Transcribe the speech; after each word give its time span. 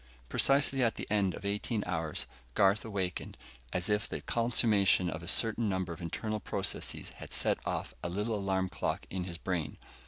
Precisely 0.29 0.81
at 0.81 0.95
the 0.95 1.05
end 1.11 1.35
of 1.35 1.45
eighteen 1.45 1.83
hours, 1.85 2.25
Garth 2.55 2.83
awakened, 2.83 3.37
as 3.71 3.87
if 3.87 4.09
the 4.09 4.21
consummation 4.21 5.11
of 5.11 5.21
a 5.21 5.27
certain 5.27 5.69
number 5.69 5.93
of 5.93 6.01
internal 6.01 6.39
processes 6.39 7.11
had 7.17 7.31
set 7.31 7.59
off 7.67 7.93
a 8.03 8.09
little 8.09 8.33
alarm 8.33 8.67
clock 8.67 9.05
in 9.11 9.25
his 9.25 9.37
brain. 9.37 9.77